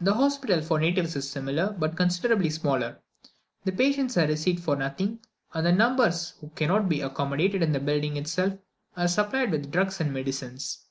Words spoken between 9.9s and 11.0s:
and medicines.